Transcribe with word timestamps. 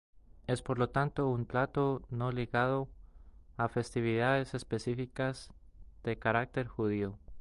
Es 0.47 0.63
por 0.63 0.79
lo 0.79 0.89
tanto 0.89 1.27
un 1.27 1.45
plato 1.45 2.01
no 2.09 2.31
ligado 2.31 2.89
a 3.55 3.69
festividades 3.69 4.55
específicas 4.55 5.53
de 6.03 6.17
caracter 6.17 6.65
judío. 6.67 7.19